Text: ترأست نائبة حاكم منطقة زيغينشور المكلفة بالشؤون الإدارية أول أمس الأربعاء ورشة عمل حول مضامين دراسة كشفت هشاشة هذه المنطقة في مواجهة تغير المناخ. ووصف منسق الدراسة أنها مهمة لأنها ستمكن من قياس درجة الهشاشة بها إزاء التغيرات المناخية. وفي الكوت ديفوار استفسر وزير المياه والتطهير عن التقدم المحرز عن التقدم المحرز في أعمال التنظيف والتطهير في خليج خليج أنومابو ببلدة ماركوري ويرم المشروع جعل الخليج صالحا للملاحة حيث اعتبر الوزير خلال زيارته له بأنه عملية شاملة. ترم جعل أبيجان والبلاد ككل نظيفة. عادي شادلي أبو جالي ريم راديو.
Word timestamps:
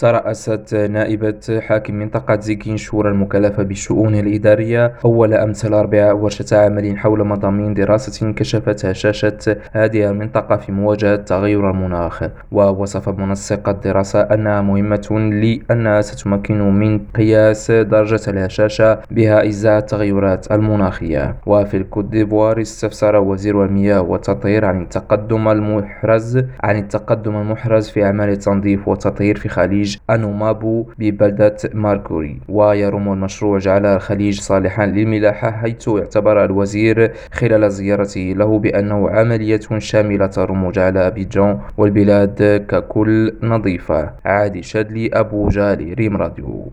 ترأست 0.00 0.74
نائبة 0.74 1.60
حاكم 1.60 1.94
منطقة 1.94 2.40
زيغينشور 2.40 3.10
المكلفة 3.10 3.62
بالشؤون 3.62 4.14
الإدارية 4.14 4.92
أول 5.04 5.34
أمس 5.34 5.66
الأربعاء 5.66 6.16
ورشة 6.16 6.56
عمل 6.56 6.98
حول 6.98 7.24
مضامين 7.26 7.74
دراسة 7.74 8.32
كشفت 8.32 8.86
هشاشة 8.86 9.56
هذه 9.72 10.10
المنطقة 10.10 10.56
في 10.56 10.72
مواجهة 10.72 11.16
تغير 11.16 11.70
المناخ. 11.70 12.22
ووصف 12.52 13.08
منسق 13.08 13.68
الدراسة 13.68 14.20
أنها 14.20 14.60
مهمة 14.60 15.30
لأنها 15.42 16.00
ستمكن 16.00 16.58
من 16.60 16.98
قياس 16.98 17.70
درجة 17.70 18.20
الهشاشة 18.30 18.98
بها 19.10 19.48
إزاء 19.48 19.78
التغيرات 19.78 20.52
المناخية. 20.52 21.36
وفي 21.46 21.76
الكوت 21.76 22.04
ديفوار 22.04 22.60
استفسر 22.60 23.16
وزير 23.16 23.64
المياه 23.64 24.00
والتطهير 24.00 24.64
عن 24.64 24.82
التقدم 24.82 25.48
المحرز 25.48 26.44
عن 26.62 26.78
التقدم 26.78 27.36
المحرز 27.36 27.88
في 27.88 28.04
أعمال 28.04 28.28
التنظيف 28.28 28.88
والتطهير 28.88 29.36
في 29.38 29.48
خليج 29.48 29.89
خليج 29.90 29.98
أنومابو 30.10 30.86
ببلدة 30.98 31.56
ماركوري 31.74 32.40
ويرم 32.48 33.12
المشروع 33.12 33.58
جعل 33.58 33.86
الخليج 33.86 34.40
صالحا 34.40 34.86
للملاحة 34.86 35.50
حيث 35.50 35.88
اعتبر 35.88 36.44
الوزير 36.44 37.12
خلال 37.32 37.70
زيارته 37.70 38.34
له 38.36 38.58
بأنه 38.58 39.10
عملية 39.10 39.60
شاملة. 39.78 40.26
ترم 40.26 40.70
جعل 40.70 40.98
أبيجان 40.98 41.58
والبلاد 41.78 42.66
ككل 42.68 43.32
نظيفة. 43.42 44.10
عادي 44.24 44.62
شادلي 44.62 45.10
أبو 45.12 45.48
جالي 45.48 45.92
ريم 45.92 46.16
راديو. 46.16 46.66